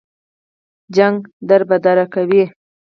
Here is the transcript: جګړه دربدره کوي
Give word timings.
جګړه 0.95 1.21
دربدره 1.49 2.03
کوي 2.13 2.43